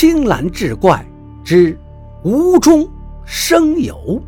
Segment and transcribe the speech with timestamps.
[0.00, 1.04] 青蓝志怪
[1.44, 1.76] 之
[2.22, 2.88] 无中
[3.26, 4.22] 生有。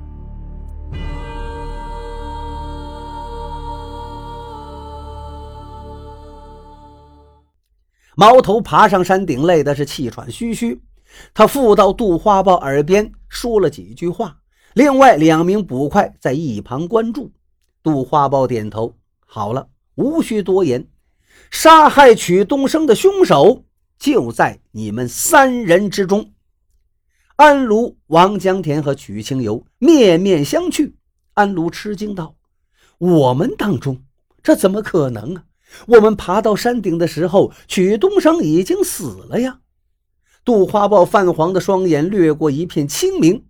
[8.17, 10.83] 毛头爬上山顶，累的是气喘吁吁。
[11.33, 14.39] 他附到杜花豹耳边说了几句话，
[14.75, 17.30] 另外两名捕快在一旁关注。
[17.80, 20.89] 杜花豹点头，好了，无需多言。
[21.48, 23.62] 杀害曲东升的凶手
[24.01, 26.33] 就在你们三人之中。
[27.37, 30.95] 安卢、王江田和曲清游面面相觑。
[31.34, 32.34] 安卢吃惊道
[32.98, 34.02] ：“我们当中，
[34.43, 35.45] 这怎么可能啊？
[35.87, 39.60] 我们爬到山顶的时候，曲东升已经死了呀！”
[40.45, 43.45] 杜花豹泛黄的双眼掠过一片清明，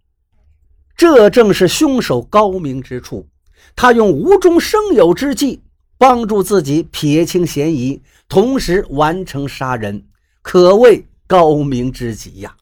[0.97, 3.29] 这正是凶手高明之处。
[3.77, 5.63] 他用无中生有之计。
[5.97, 10.07] 帮助自己撇清嫌疑，同时完成杀人，
[10.43, 12.57] 可谓高明之极呀！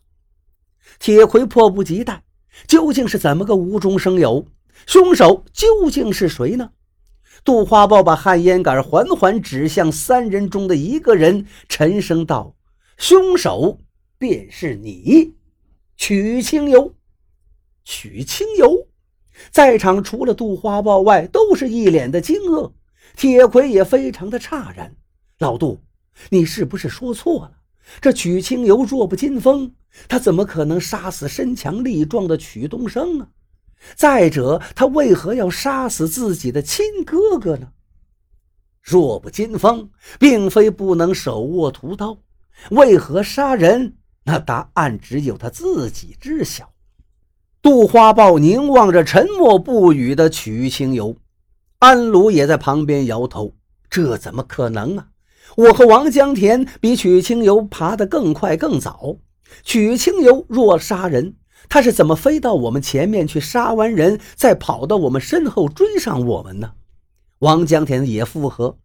[0.99, 2.23] 铁魁迫不及待，
[2.67, 4.47] 究竟是怎么个无中生有？
[4.87, 6.71] 凶手究竟是谁呢？
[7.45, 12.57] 杜花豹把旱烟杆缓缓指向三人中的一个人，沉声道
[12.99, 13.79] ：“凶手
[14.19, 15.35] 便是你，
[15.97, 16.95] 曲清游。”
[17.85, 18.87] 曲清游，
[19.51, 22.73] 在场除了杜花豹外，都是一脸的惊愕。
[23.17, 24.95] 铁魁也非常的诧然，
[25.39, 25.81] 老杜，
[26.29, 27.58] 你是不是说错了？
[28.01, 29.73] 这曲清游弱不禁风，
[30.09, 33.29] 他怎么可能杀死身强力壮的曲东升啊？
[33.95, 37.69] 再者，他为何要杀死自己的亲哥哥呢？
[38.83, 42.19] 弱不禁风，并非不能手握屠刀，
[42.71, 43.95] 为何杀人？
[44.25, 46.71] 那答案只有他自己知晓。
[47.63, 51.17] 杜花豹凝望着沉默不语的曲清游。
[51.79, 53.55] 安鲁也在旁边摇头
[53.89, 55.09] ：“这怎么可能啊！
[55.57, 59.17] 我和王江田比曲清游爬得更快更早。
[59.65, 61.35] 曲清游若杀人，
[61.69, 66.73] 他是怎么飞到我们前面去杀完人，再跑到我们身后追上我们呢？”
[67.41, 68.79] 王江田也附和：“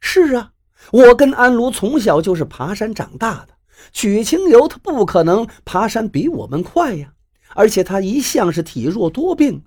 [0.00, 0.52] 是啊，
[0.92, 3.54] 我跟安卢从小就是爬山长大的，
[3.92, 7.12] 曲清游他不可能爬山比我们快呀，
[7.54, 9.62] 而且他一向是体弱多病。”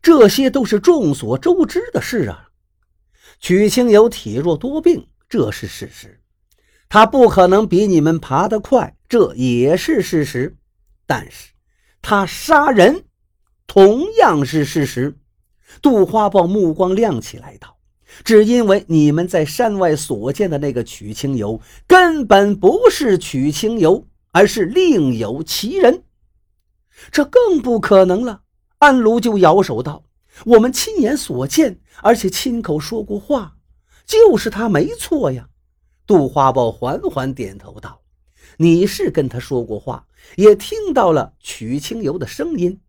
[0.00, 2.48] 这些都是众所周知的事啊。
[3.38, 6.20] 曲清游体弱多病，这是事实。
[6.90, 10.58] 他不可能比你们爬得快，这也是事实。
[11.06, 11.52] 但是，
[12.02, 13.04] 他杀人
[13.66, 15.16] 同样是事实。
[15.80, 17.78] 杜花豹目光亮起来道
[18.24, 26.04] ：“只因为你们在山外所见的那个曲清游，根本不是曲清游，而是另有其人。
[27.10, 28.42] 这更不可能了。”
[28.80, 30.04] 安卢就摇手道
[30.44, 33.56] ：“我们亲眼所见，而且亲口说过话，
[34.06, 35.48] 就是他没错呀。”
[36.06, 38.00] 杜花豹缓缓点头道
[38.58, 42.80] ：“你是跟他说过话，也听到了曲清游的声音，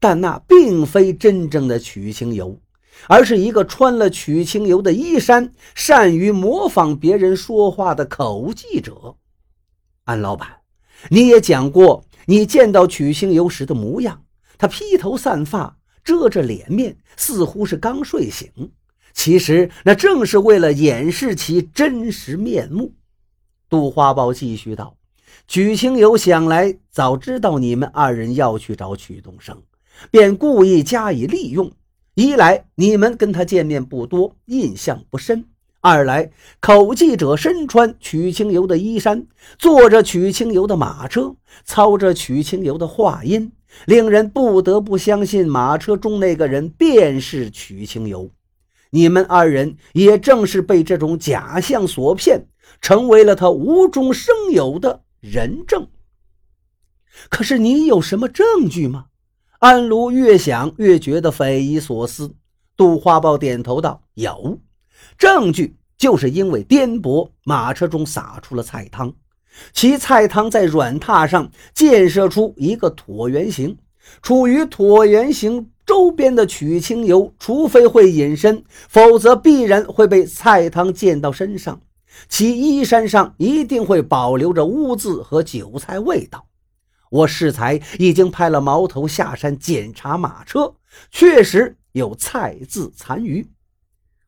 [0.00, 2.58] 但那并非真正的曲清游，
[3.08, 9.16] 而是一个穿了曲清游的衣衫、善于模仿别人说话的口技者。”
[10.04, 10.48] 安老板，
[11.10, 14.24] 你也讲过你见到曲清游时的模样。
[14.58, 18.50] 他披头散发，遮着脸面，似乎是刚睡醒。
[19.12, 22.92] 其实那正是为了掩饰其真实面目。
[23.68, 24.96] 杜花豹继续道
[25.48, 29.56] ：“曲清游想来早知道你们二人要去找曲东升，
[30.10, 31.70] 便故意加以利用。
[32.14, 35.44] 一来你们跟他见面不多，印象不深；
[35.80, 36.30] 二来
[36.60, 39.26] 口技者身穿曲清游的衣衫，
[39.58, 41.34] 坐着曲清游的马车，
[41.64, 43.52] 操着曲清游的话音。”
[43.86, 48.30] 令人不得不相信，马车中那个人便是曲清游。
[48.94, 52.46] 你们二人也正是被这种假象所骗，
[52.82, 55.88] 成为了他无中生有的人证。
[57.30, 59.06] 可是你有什么证据吗？
[59.60, 62.34] 安卢越想越觉得匪夷所思。
[62.76, 64.58] 杜花豹点头道：“有
[65.16, 69.14] 证据，就是因为颠簸，马车中洒出了菜汤。”
[69.72, 73.78] 其菜汤在软榻上建设出一个椭圆形，
[74.20, 81.80] 处于椭圆形周边的曲清游，除非会隐身，否则必然会被菜汤溅到身上。
[82.28, 86.46] 其衣衫上一定会保留着污渍和韭菜味道。
[87.10, 90.74] 我适才已经派了毛头下山检查马车，
[91.10, 93.46] 确实有菜渍残余。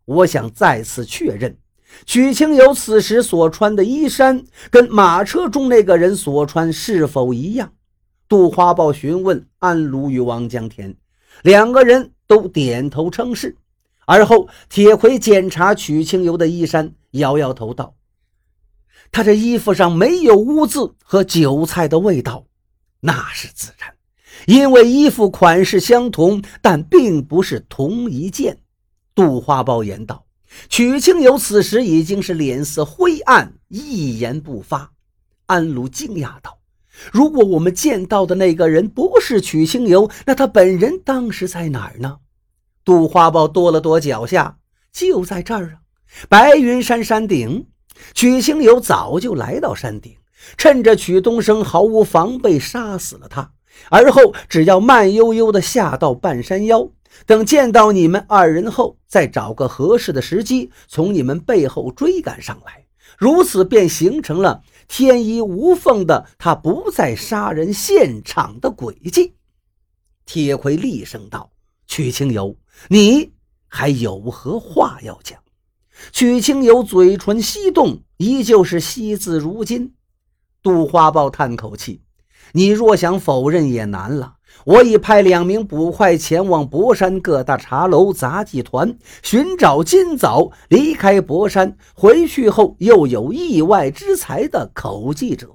[0.04, 1.56] 我想再次确认。
[2.04, 7.72] 曲清游此时所穿的衣衫，跟马车中那个人所穿是否一样？
[8.28, 10.96] 杜花豹询问安卢与王江田，
[11.42, 13.56] 两个人都点头称是。
[14.06, 17.94] 而后，铁魁检查曲清游的衣衫，摇摇头道
[19.10, 22.44] ：“他这衣服上没有污渍和韭菜的味道，
[23.00, 23.94] 那是自然，
[24.46, 28.58] 因为衣服款式相同，但并不是同一件。
[29.14, 30.26] 杜花豹言道
[30.68, 34.92] ：“曲清游此时已经是脸色灰暗，一言不发。”
[35.46, 36.58] 安禄惊讶道
[37.12, 42.18] ：“如果我们见到的那个人不是曲清游，那他本人当时在哪儿呢？”
[42.84, 44.58] 杜花豹跺了跺脚下
[44.92, 45.74] ：“就在这儿啊，
[46.28, 47.66] 白云山山顶。”
[48.12, 50.16] 曲清游早就来到山顶，
[50.56, 53.52] 趁着曲东升毫无防备杀死了他，
[53.88, 56.90] 而后只要慢悠悠地下到半山腰，
[57.24, 62.83] 等见到你们二人后，再找个合适的时机从你们背后追赶上来，
[63.18, 69.34] 如此便形成了天衣无缝的他不在杀人现场的轨迹。
[70.26, 71.50] 铁盔厉声道
[71.86, 72.56] ：“曲清游，
[72.88, 73.32] 你
[73.66, 75.38] 还有何话要讲？”
[76.12, 79.94] 曲清游嘴唇翕动，依旧是惜字如金。
[80.62, 82.02] 杜花豹叹口气
[82.52, 84.33] ：“你若想否认也难了。
[84.64, 95.50] 我已派两名捕快前往博山各大茶楼、杂技团寻找今早离开博山回去后又有意外之财的口技者。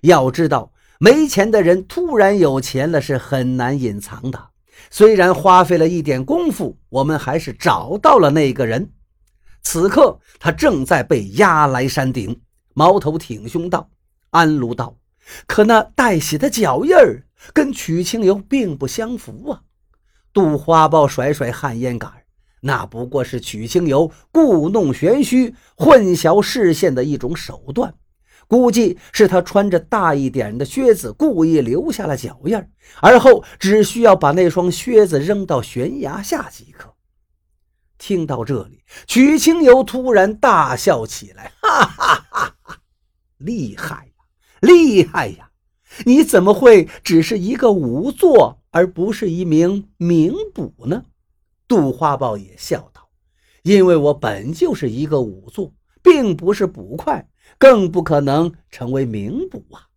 [0.00, 4.38] 要知道，没钱的人突然有钱了是很难隐藏的。
[4.90, 8.90] 虽然花费了一点功夫，我们还是找到了那个人。”
[9.60, 12.40] 此刻，他正在被押来山顶。
[12.74, 13.90] 矛头挺胸道
[14.30, 14.96] ：“安卢道，
[15.46, 19.62] 可那带血的脚印儿跟曲清游并不相符啊！”
[20.32, 22.12] 杜花豹甩甩旱烟杆
[22.62, 27.94] ：“那不过是曲清游故弄玄虚、混淆视线的一种手段。
[28.46, 32.64] 估计是他穿着大一点的靴子，故意留下了脚印，
[33.00, 36.94] 而后只需要把那双靴子扔到悬崖下即可。”
[37.98, 42.78] 听到这里，曲清游突然大笑起来，哈哈哈哈！
[43.38, 44.12] 厉害，
[44.60, 45.50] 厉害呀！
[46.04, 51.04] 你怎么会只是一个仵作，而不是一名名捕呢？
[51.66, 53.08] 杜花豹也笑道
[53.62, 55.72] ：“因为我本就是一个仵作，
[56.02, 57.28] 并不是捕快，
[57.58, 59.88] 更不可能成为名捕啊。”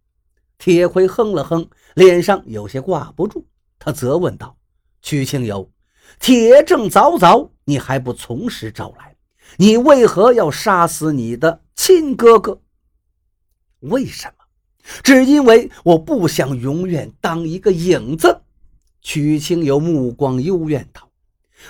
[0.58, 3.46] 铁盔哼了哼，脸上有些挂不住，
[3.80, 4.58] 他责问道
[5.02, 5.72] ：“曲清游。”
[6.20, 9.16] 铁证凿凿，你还不从实招来？
[9.58, 12.62] 你为何要杀死你的亲哥哥？
[13.80, 14.41] 为什么？
[15.04, 18.42] 只因为我不想永远当一个影子。
[19.02, 21.10] 曲清游目光幽怨道：“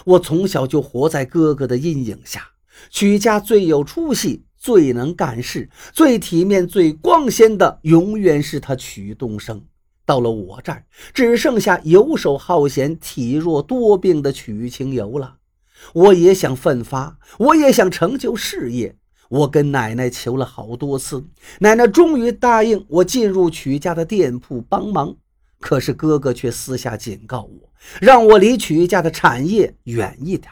[0.03, 2.49] 我从小就活在哥哥的阴影下。
[2.89, 9.63] 曲家最有出息、最能干事、最体面、最光鲜的，永远是他曲东升。”
[10.03, 15.37] 到了我这儿，只剩下游手好闲、体弱多病的曲清游了。
[15.93, 18.97] 我也想奋发，我也想成就事业。
[19.31, 21.23] 我跟奶奶求了好多次，
[21.59, 25.15] 奶奶终于答应我进入曲家的店铺帮忙。
[25.57, 30.51] 可是哥哥却私下警告我，让我离曲家的产业远一点。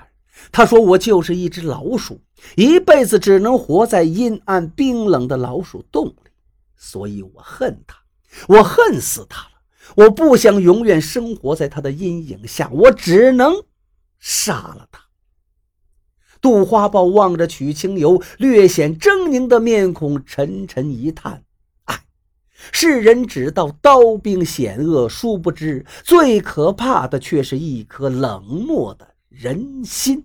[0.49, 2.21] 他说我就是一只老鼠，
[2.55, 6.31] 一辈子只能活在阴暗冰冷的老鼠洞里。
[6.77, 7.97] 所以我恨他。
[8.47, 9.49] 我恨死他了！
[9.95, 13.53] 我不想永远生活在他的阴影下，我只能
[14.19, 15.08] 杀了他。
[16.41, 21.43] 杜花豹望着曲清游略显狰狞的面孔，沉沉一叹
[21.85, 22.03] ：“唉，
[22.71, 30.23] 世人只道刀兵险恶，殊不知最可怕的却是一颗冷漠的人心。”